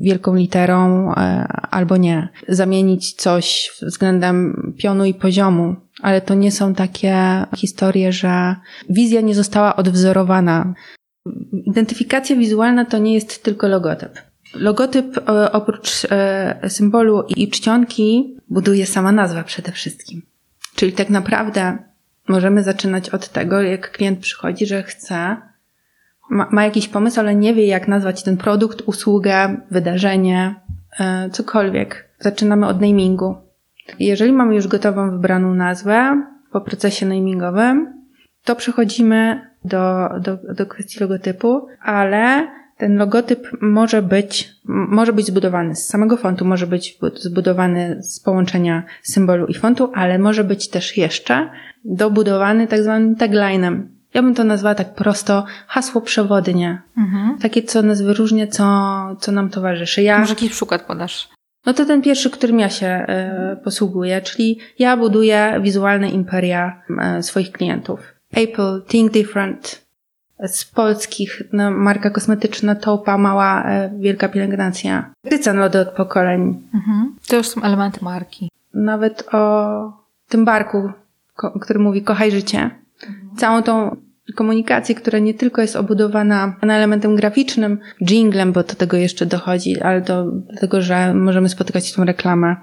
[0.00, 2.28] wielką literą e, albo nie.
[2.48, 5.76] Zamienić coś względem pionu i poziomu.
[6.02, 8.56] Ale to nie są takie historie, że
[8.90, 10.74] wizja nie została odwzorowana.
[11.52, 14.12] Identyfikacja wizualna to nie jest tylko logotyp.
[14.54, 20.22] Logotyp e, oprócz e, symbolu i czcionki buduje sama nazwa przede wszystkim.
[20.74, 21.78] Czyli tak naprawdę
[22.28, 25.36] możemy zaczynać od tego, jak klient przychodzi, że chce,
[26.30, 30.54] ma, ma jakiś pomysł, ale nie wie, jak nazwać ten produkt, usługę, wydarzenie,
[31.00, 32.08] e, cokolwiek.
[32.18, 33.36] Zaczynamy od namingu.
[33.98, 38.02] Jeżeli mamy już gotową, wybraną nazwę po procesie namingowym,
[38.44, 45.76] to przechodzimy do, do, do kwestii logotypu, ale ten logotyp może być, może być zbudowany
[45.76, 50.96] z samego fontu, może być zbudowany z połączenia symbolu i fontu, ale może być też
[50.96, 51.50] jeszcze
[51.84, 53.88] dobudowany tak zwanym taglinem.
[54.14, 56.82] Ja bym to nazwała tak prosto hasło przewodnie.
[56.98, 57.38] Mhm.
[57.38, 58.64] Takie, co nas wyróżnia, co,
[59.20, 60.02] co nam towarzyszy.
[60.02, 61.28] Ja, może jakiś przykład podasz?
[61.66, 63.06] No to ten pierwszy, którym ja się
[63.52, 66.82] y, posługuję, czyli ja buduję wizualne imperia
[67.18, 68.17] y, swoich klientów.
[68.32, 69.88] Apple Think Different
[70.46, 75.10] z polskich, no, marka kosmetyczna Taupa, mała, e, wielka pielęgnacja.
[75.24, 76.62] Ryca lody od pokoleń.
[76.74, 77.14] Mhm.
[77.28, 78.50] To już są elementy marki.
[78.74, 79.92] Nawet o
[80.28, 80.92] tym barku,
[81.60, 82.70] który mówi kochaj życie.
[83.08, 83.36] Mhm.
[83.36, 83.96] Całą tą
[84.34, 89.80] komunikację, która nie tylko jest obudowana na elementem graficznym, jinglem, bo do tego jeszcze dochodzi,
[89.80, 92.56] ale do, do tego, że możemy spotykać tą reklamę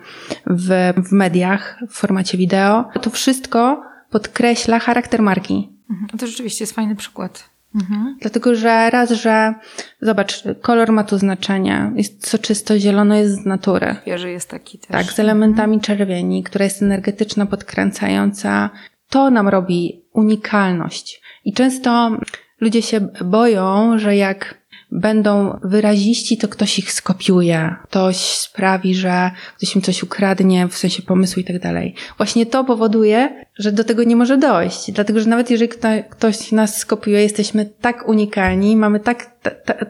[0.48, 2.86] w, w mediach w formacie wideo.
[3.02, 3.84] To wszystko
[4.16, 5.70] podkreśla charakter marki.
[5.90, 6.20] Mhm.
[6.20, 7.50] To rzeczywiście jest fajny przykład.
[7.76, 8.18] Mhm.
[8.22, 9.54] Dlatego, że raz, że
[10.02, 11.92] zobacz, kolor ma tu znaczenie.
[11.96, 13.96] Jest soczysto zielono jest z natury.
[14.06, 14.90] Wieży jest taki też.
[14.90, 18.70] Tak, z elementami czerwieni, która jest energetyczna, podkręcająca.
[19.10, 21.22] To nam robi unikalność.
[21.46, 22.18] I często
[22.62, 27.76] ludzie się boją, że jak będą wyraziści, to ktoś ich skopiuje.
[27.84, 31.96] Ktoś sprawi, że ktoś im coś ukradnie, w sensie pomysłu i tak dalej.
[32.18, 34.92] Właśnie to powoduje, że do tego nie może dojść.
[34.92, 35.72] Dlatego, że nawet jeżeli
[36.10, 39.32] ktoś nas skopiuje, jesteśmy tak unikalni, mamy tak,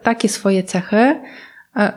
[0.03, 1.15] takie swoje cechy,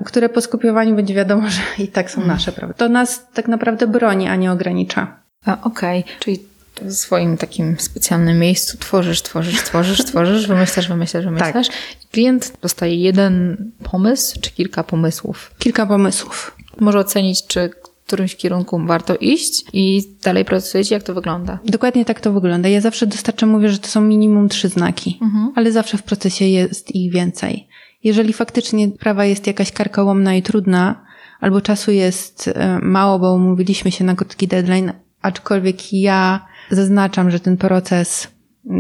[0.05, 2.75] które po skopiowaniu będzie wiadomo, że i tak są nasze, prawda?
[2.75, 5.17] To nas tak naprawdę broni, a nie ogranicza.
[5.63, 6.15] Okej, okay.
[6.21, 6.39] czyli
[6.83, 11.69] w swoim takim specjalnym miejscu tworzysz, tworzysz, tworzysz, tworzysz, wymyślasz, wymyślasz, wymyślasz.
[11.69, 11.77] Tak.
[12.13, 15.55] Klient dostaje jeden pomysł czy kilka pomysłów?
[15.59, 16.57] Kilka pomysłów.
[16.81, 17.71] Może ocenić, czy
[18.03, 21.59] w którymś kierunku warto iść i dalej procesujecie, jak to wygląda?
[21.65, 22.69] Dokładnie tak to wygląda.
[22.69, 25.53] Ja zawsze dostarczam, mówię, że to są minimum trzy znaki, mhm.
[25.57, 27.69] ale zawsze w procesie jest ich więcej.
[28.05, 31.05] Jeżeli faktycznie prawa jest jakaś karkołomna i trudna,
[31.41, 37.41] albo czasu jest e, mało, bo umówiliśmy się na krótki deadline, aczkolwiek ja zaznaczam, że
[37.41, 38.29] ten proces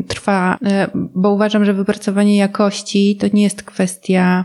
[0.08, 4.44] trwa, e, bo uważam, że wypracowanie jakości to nie jest kwestia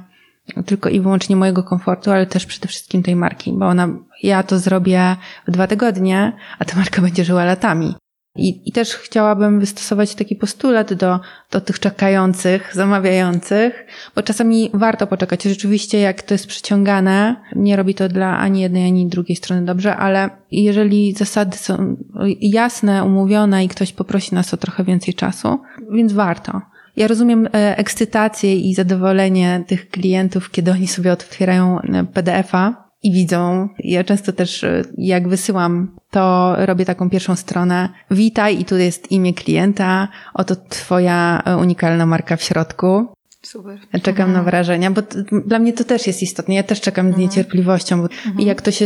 [0.66, 3.90] tylko i wyłącznie mojego komfortu, ale też przede wszystkim tej marki, bo ona,
[4.24, 5.16] ja to zrobię
[5.48, 7.96] w dwa tygodnie, a ta marka będzie żyła latami.
[8.36, 11.20] I, I też chciałabym wystosować taki postulat do,
[11.52, 15.44] do tych czekających, zamawiających, bo czasami warto poczekać.
[15.44, 19.98] Rzeczywiście, jak to jest przyciągane, nie robi to dla ani jednej, ani drugiej strony dobrze,
[19.98, 21.96] ale jeżeli zasady są
[22.42, 25.60] jasne, umówione i ktoś poprosi nas o trochę więcej czasu,
[25.92, 26.62] więc warto.
[26.96, 33.12] Ja rozumiem e, ekscytację i zadowolenie tych klientów, kiedy oni sobie otwierają e, PDF-a i
[33.12, 33.70] widzą.
[33.80, 37.90] Ja często też, e, jak wysyłam, to robię taką pierwszą stronę.
[38.12, 43.08] Witaj i tu jest imię klienta, oto twoja e, unikalna marka w środku.
[43.44, 43.80] Super.
[43.92, 44.34] Czekam mhm.
[44.34, 46.56] na wrażenia, bo to, dla mnie to też jest istotne.
[46.56, 47.22] Ja też czekam mhm.
[47.22, 48.48] z niecierpliwością, bo mhm.
[48.48, 48.86] jak to się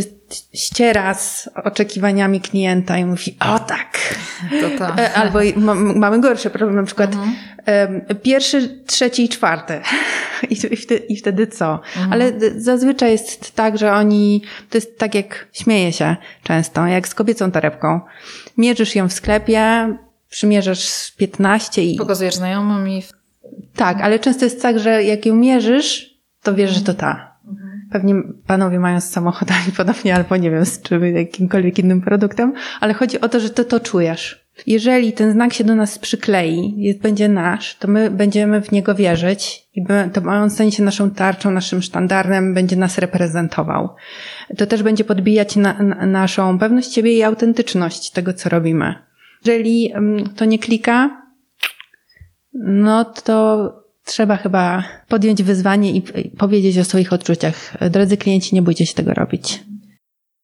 [0.54, 4.16] ściera z oczekiwaniami klienta i mówi, o tak.
[4.62, 4.98] To to.
[4.98, 9.82] E, albo ma, mamy gorszy problem, na przykład um, pierwszy, trzeci i czwarty.
[10.50, 11.74] I, i, wtedy, I wtedy co?
[11.74, 12.14] Mhm.
[12.14, 17.16] Ale zazwyczaj jest tak, że oni, to jest tak jak śmieje się często, jak z
[17.16, 18.00] kobiecą torebką.
[18.58, 19.94] Mierzysz ją w sklepie,
[20.30, 21.98] przymierzasz 15 i...
[21.98, 23.04] Pokazujesz znajomym i
[23.76, 27.38] tak, ale często jest tak, że jak ją mierzysz, to wiesz, że to ta.
[27.92, 28.16] Pewnie
[28.48, 33.22] panowie mają z samochodami podobnie, albo nie wiem, z czym, jakimkolwiek innym produktem, ale chodzi
[33.22, 34.48] o to, że ty to czujesz.
[34.68, 38.96] Jeżeli ten znak się do nas przyklei, jest, będzie nasz, to my będziemy w niego
[38.96, 43.90] wierzyć i to on stanie się naszą tarczą, naszym sztandarem, będzie nas reprezentował.
[44.58, 48.96] To też będzie podbijać na, na, naszą pewność siebie i autentyczność tego, co robimy.
[49.46, 51.27] Jeżeli mm, to nie klika,
[52.64, 53.74] no to
[54.06, 56.02] trzeba chyba podjąć wyzwanie i
[56.38, 57.78] powiedzieć o swoich odczuciach.
[57.90, 59.64] Drodzy klienci, nie bójcie się tego robić.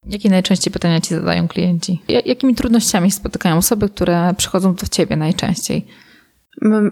[0.10, 2.02] Jakie najczęściej pytania ci zadają klienci?
[2.26, 5.86] Jakimi trudnościami spotykają osoby, które przychodzą do ciebie najczęściej?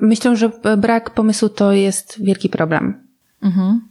[0.01, 3.07] Myślę, że brak pomysłu to jest wielki problem.
[3.41, 3.90] Mhm.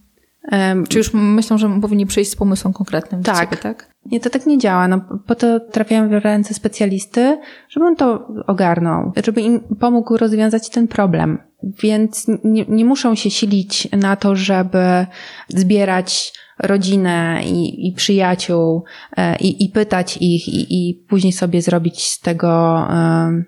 [0.88, 3.40] Czy już myślą, że powinni przyjść z pomysłem konkretnym tak.
[3.40, 3.90] ciebie, tak?
[4.06, 4.88] Nie, to tak nie działa.
[4.88, 10.70] No, po to trafiają w ręce specjalisty, żeby on to ogarnął, żeby im pomógł rozwiązać
[10.70, 11.38] ten problem.
[11.82, 15.06] Więc nie, nie muszą się silić na to, żeby
[15.48, 18.84] zbierać rodzinę i, i przyjaciół
[19.16, 23.44] e, i, i pytać ich i, i później sobie zrobić z tego um,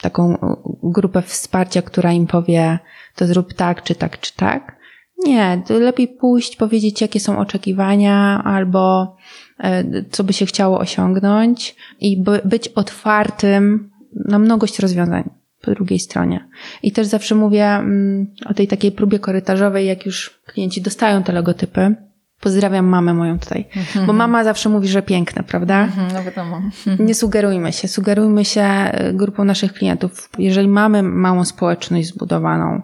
[0.00, 0.36] taką
[0.82, 2.78] grupę wsparcia, która im powie
[3.16, 4.79] to zrób tak, czy tak, czy tak.
[5.24, 9.16] Nie, lepiej pójść, powiedzieć, jakie są oczekiwania albo
[9.58, 13.90] e, co by się chciało osiągnąć i być otwartym
[14.28, 15.30] na mnogość rozwiązań
[15.62, 16.48] po drugiej stronie.
[16.82, 21.32] I też zawsze mówię mm, o tej takiej próbie korytarzowej, jak już klienci dostają te
[21.32, 21.94] logotypy,
[22.40, 23.68] Pozdrawiam mamę moją tutaj.
[23.76, 24.06] Mhm.
[24.06, 25.84] Bo mama zawsze mówi, że piękne, prawda?
[25.84, 26.62] Mhm, no wiadomo.
[26.98, 27.88] Nie sugerujmy się.
[27.88, 30.30] Sugerujmy się e, grupą naszych klientów.
[30.38, 32.82] Jeżeli mamy małą społeczność zbudowaną,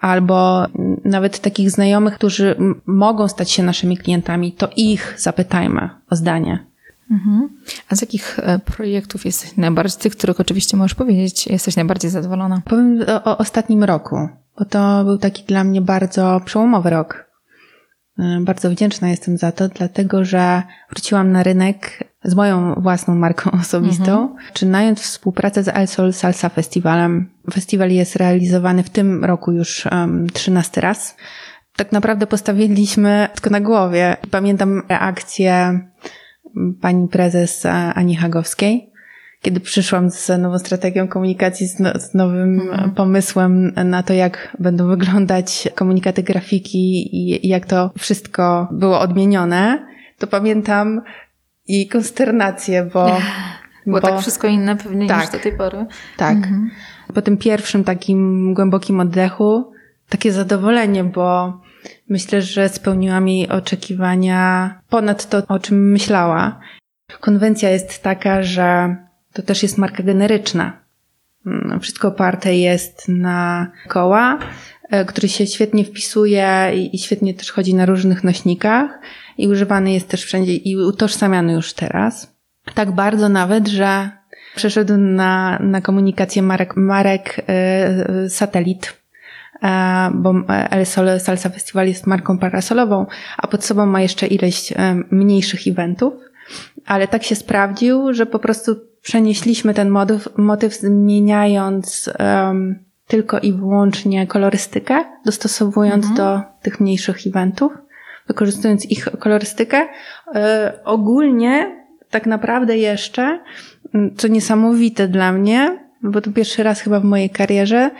[0.00, 0.66] albo
[1.04, 2.56] nawet takich znajomych, którzy
[2.86, 6.66] mogą stać się naszymi klientami, to ich zapytajmy o zdanie.
[7.10, 7.48] Mhm.
[7.88, 12.62] A z jakich e, projektów jesteś najbardziej, tych, których oczywiście możesz powiedzieć, jesteś najbardziej zadowolona?
[12.64, 14.28] Powiem o, o ostatnim roku,
[14.58, 17.26] bo to był taki dla mnie bardzo przełomowy rok
[18.18, 23.50] E, bardzo wdzięczna jestem za to, dlatego że wróciłam na rynek z moją własną marką
[23.60, 24.38] osobistą, mhm.
[24.52, 27.28] czynając współpracę z El Sol Salsa Festiwalem.
[27.52, 31.16] Festiwal jest realizowany w tym roku już um, 13 raz.
[31.76, 34.16] Tak naprawdę postawiliśmy tylko na głowie.
[34.30, 35.80] Pamiętam reakcję
[36.80, 38.92] pani prezes Ani Hagowskiej,
[39.42, 42.90] kiedy przyszłam z nową strategią komunikacji, z, no, nowym mhm.
[42.90, 49.86] pomysłem na to, jak będą wyglądać komunikaty grafiki i jak to wszystko było odmienione,
[50.18, 51.00] to pamiętam
[51.68, 53.06] i konsternację, bo...
[53.86, 55.86] Było bo, tak wszystko inne pewnie tak, niż do tej pory.
[56.16, 56.36] Tak.
[56.36, 56.70] Mhm.
[57.14, 59.72] Po tym pierwszym takim głębokim oddechu,
[60.08, 61.60] takie zadowolenie, bo
[62.08, 66.60] myślę, że spełniłam jej oczekiwania ponad to, o czym myślała.
[67.20, 68.96] Konwencja jest taka, że
[69.32, 70.80] to też jest marka generyczna.
[71.46, 74.38] Mm, wszystko oparte jest na koła,
[74.90, 78.98] e, który się świetnie wpisuje i świetnie też chodzi na różnych nośnikach
[79.38, 82.36] i używany jest też wszędzie i utożsamiany już teraz.
[82.74, 84.10] Tak bardzo nawet, że
[84.56, 87.44] przeszedł na, na komunikację marek, marek
[88.20, 89.02] yy, satelit,
[89.62, 89.68] yy,
[90.14, 93.06] bo El Sol Salsa Festival jest marką parasolową,
[93.38, 94.76] a pod sobą ma jeszcze ileś yy,
[95.10, 96.14] mniejszych eventów,
[96.86, 102.10] ale tak się sprawdził, że po prostu przenieśliśmy ten motyw, motyw zmieniając
[103.06, 106.16] tylko i wyłącznie kolorystykę, dostosowując mhm.
[106.16, 107.72] do tych mniejszych eventów,
[108.28, 109.88] wykorzystując ich kolorystykę.
[110.34, 113.40] E, ogólnie, tak naprawdę jeszcze,
[114.16, 117.90] co niesamowite dla mnie, bo to pierwszy raz chyba w mojej karierze,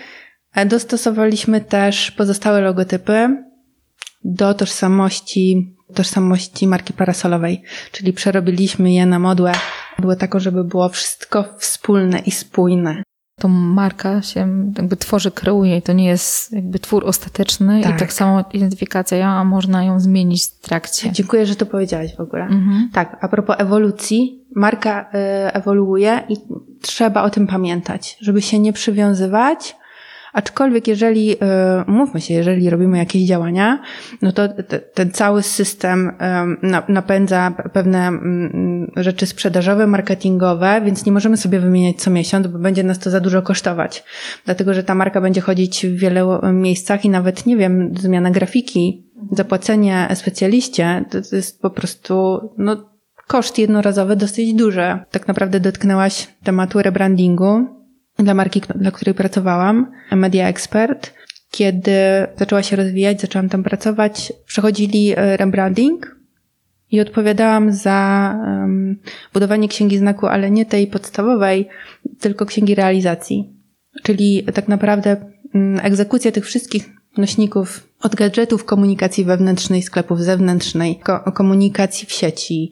[0.55, 3.45] e, dostosowaliśmy też pozostałe logotypy
[4.25, 7.63] do tożsamości tożsamości marki parasolowej,
[7.93, 9.53] czyli przerobiliśmy je na modłę,
[9.99, 13.03] modłę taką, żeby było wszystko wspólne i spójne.
[13.41, 14.41] To marka się
[14.77, 17.97] jakby tworzy, kreuje i to nie jest jakby twór ostateczny tak.
[17.97, 21.13] i tak samo identyfikacja, a można ją zmienić w trakcie.
[21.13, 22.43] Dziękuję, że to powiedziałaś w ogóle.
[22.43, 22.91] Mhm.
[22.93, 26.37] Tak, a propos ewolucji, marka y, ewoluuje i
[26.83, 29.77] trzeba o tym pamiętać, żeby się nie przywiązywać,
[30.37, 31.37] Aczkolwiek jeżeli, y,
[31.87, 33.83] mówmy się, jeżeli robimy jakieś działania,
[34.23, 34.49] no to
[34.95, 36.13] ten cały system
[36.89, 42.85] napędza pewne mm, rzeczy sprzedażowe, marketingowe, więc nie możemy sobie wymieniać co miesiąc, bo będzie
[42.85, 44.05] nas to za dużo kosztować.
[44.45, 49.07] Dlatego, że ta marka będzie chodzić w wielu miejscach i nawet, nie wiem, zmiana grafiki,
[49.33, 52.91] zapłacenie specjaliście, to jest po prostu, no,
[53.27, 54.99] koszt jednorazowy dosyć duży.
[55.11, 57.76] Tak naprawdę dotknęłaś tematu rebrandingu
[58.19, 61.15] dla marki, dla której pracowałam, Media Expert.
[61.51, 61.93] Kiedy
[62.37, 66.17] zaczęła się rozwijać, zaczęłam tam pracować, przechodzili e, rebranding
[66.91, 68.99] i odpowiadałam za um,
[69.33, 71.69] budowanie księgi znaku, ale nie tej podstawowej,
[72.21, 73.53] tylko księgi realizacji.
[74.03, 75.17] Czyli tak naprawdę
[75.55, 82.71] um, egzekucja tych wszystkich nośników od gadżetów komunikacji wewnętrznej, sklepów zewnętrznej, ko komunikacji w sieci,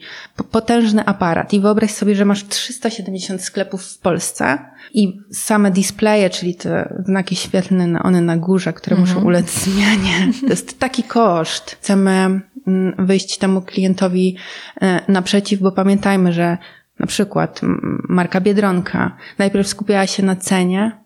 [0.51, 1.53] potężny aparat.
[1.53, 4.59] I wyobraź sobie, że masz 370 sklepów w Polsce
[4.95, 9.27] i same displaye, czyli te znaki świetlne, one na górze, które muszą mhm.
[9.27, 10.33] ulec zmianie.
[10.41, 11.71] To jest taki koszt.
[11.71, 12.11] Chcemy
[12.67, 14.37] mm, wyjść temu klientowi
[14.81, 16.59] e, naprzeciw, bo pamiętajmy, że
[16.99, 17.61] na przykład
[18.09, 21.05] marka Biedronka najpierw skupiała się na cenie,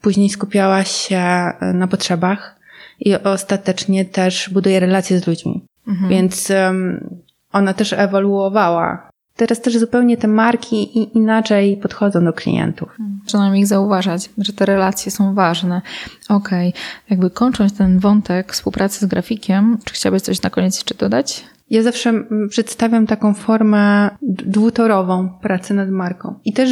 [0.00, 2.59] później skupiała się e, na potrzebach,
[3.00, 5.64] i ostatecznie też buduje relacje z ludźmi.
[5.88, 6.10] Mhm.
[6.10, 7.10] Więc um,
[7.52, 9.10] ona też ewoluowała.
[9.36, 12.88] Teraz też zupełnie te marki inaczej podchodzą do klientów.
[13.26, 13.60] Przynajmniej mhm.
[13.60, 15.82] ich zauważać, że te relacje są ważne.
[16.28, 16.80] Okej, okay.
[17.10, 21.44] jakby kończąc ten wątek współpracy z grafikiem, czy chciałabyś coś na koniec jeszcze dodać?
[21.70, 26.34] Ja zawsze przedstawiam taką formę dwutorową pracy nad marką.
[26.44, 26.70] I też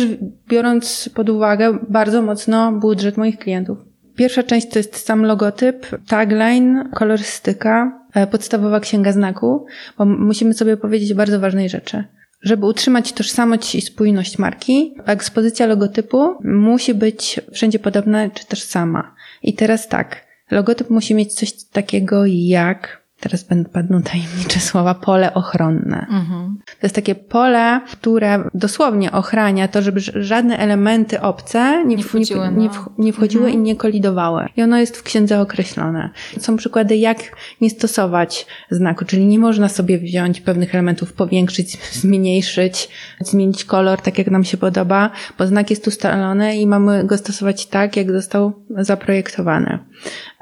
[0.48, 3.78] biorąc pod uwagę bardzo mocno budżet moich klientów.
[4.18, 9.66] Pierwsza część to jest sam logotyp, tagline, kolorystyka, e, podstawowa księga znaku,
[9.98, 12.04] bo musimy sobie powiedzieć bardzo ważnej rzeczy.
[12.42, 19.14] Żeby utrzymać tożsamość i spójność marki, ekspozycja logotypu musi być wszędzie podobna czy też sama.
[19.42, 26.06] I teraz tak, logotyp musi mieć coś takiego jak teraz padną tajemnicze słowa, pole ochronne.
[26.10, 26.58] Mhm.
[26.66, 32.48] To jest takie pole, które dosłownie ochrania to, żeby żadne elementy obce nie, nie wchodziły,
[32.48, 32.92] nie, nie, no.
[32.98, 33.60] nie wchodziły mhm.
[33.60, 34.48] i nie kolidowały.
[34.56, 36.10] I ono jest w księdze określone.
[36.38, 37.18] Są przykłady, jak
[37.60, 42.88] nie stosować znaku, czyli nie można sobie wziąć pewnych elementów, powiększyć, zmniejszyć,
[43.20, 47.66] zmienić kolor tak, jak nam się podoba, bo znak jest ustalony i mamy go stosować
[47.66, 49.78] tak, jak został zaprojektowany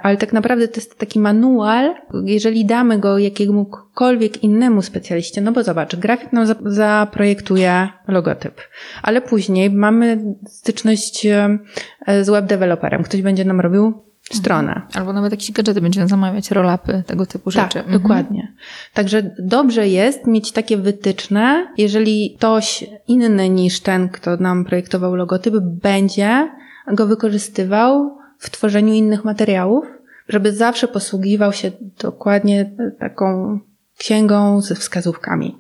[0.07, 1.95] ale tak naprawdę to jest taki manual,
[2.25, 8.61] jeżeli damy go jakiemukolwiek innemu specjaliście, no bo zobacz, grafik nam zaprojektuje logotyp,
[9.03, 11.59] ale później mamy styczność e,
[12.25, 14.03] z web developerem, ktoś będzie nam robił
[14.33, 14.73] stronę.
[14.73, 14.89] Mhm.
[14.95, 17.75] Albo nawet jakieś gadżety będziemy zamawiać, rolapy, tego typu tak, rzeczy.
[17.75, 18.03] Tak, mhm.
[18.03, 18.53] dokładnie.
[18.95, 25.55] Także dobrze jest mieć takie wytyczne, jeżeli ktoś inny niż ten, kto nam projektował logotyp,
[25.61, 26.51] będzie
[26.93, 29.95] go wykorzystywał w tworzeniu innych materiałów,
[30.29, 33.59] żeby zawsze posługiwał się dokładnie taką
[33.99, 35.57] księgą ze wskazówkami.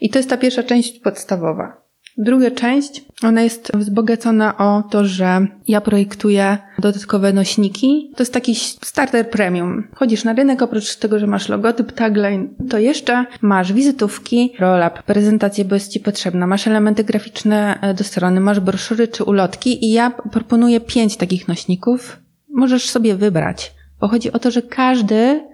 [0.00, 1.80] I to jest ta pierwsza część podstawowa.
[2.18, 8.12] Druga część, ona jest wzbogacona o to, że ja projektuję dodatkowe nośniki.
[8.16, 9.88] To jest taki starter premium.
[9.94, 15.64] Chodzisz na rynek, oprócz tego, że masz logotyp, tagline, to jeszcze masz wizytówki, roll-up, prezentację,
[15.64, 16.46] bo jest Ci potrzebna.
[16.46, 21.48] Masz elementy graficzne e, do strony, masz broszury czy ulotki i ja proponuję pięć takich
[21.48, 22.20] nośników.
[22.48, 25.44] Możesz sobie wybrać, bo chodzi o to, że każdy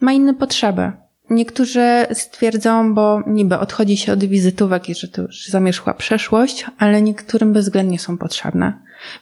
[0.00, 0.92] ma inne potrzeby.
[1.30, 7.02] Niektórzy stwierdzą, bo niby odchodzi się od wizytówek i że to już zamierzchła przeszłość, ale
[7.02, 8.72] niektórym bezwzględnie są potrzebne,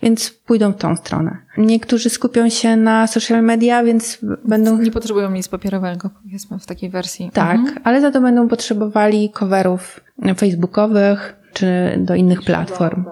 [0.02, 1.38] więc pójdą w tą stronę.
[1.58, 4.78] Niektórzy skupią się na social media, więc będą...
[4.78, 7.30] Nie potrzebują nic papierowego, powiedzmy, w takiej wersji.
[7.32, 7.78] Tak, mhm.
[7.84, 10.00] ale za to będą potrzebowali coverów
[10.36, 11.66] facebookowych czy
[11.98, 13.04] do innych platform.